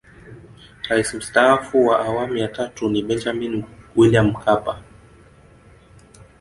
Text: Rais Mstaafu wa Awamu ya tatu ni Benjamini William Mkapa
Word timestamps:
Rais 0.89 1.13
Mstaafu 1.13 1.85
wa 1.85 2.05
Awamu 2.05 2.37
ya 2.37 2.47
tatu 2.47 2.89
ni 2.89 3.03
Benjamini 3.03 3.65
William 3.95 4.27
Mkapa 4.27 4.81